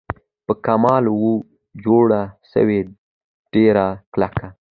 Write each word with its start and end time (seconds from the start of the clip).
په 0.45 0.53
کمال 0.65 1.03
وه 1.09 1.33
جوړه 1.83 2.21
سوې 2.53 2.79
ډېره 3.53 3.85
کلکه 4.13 4.47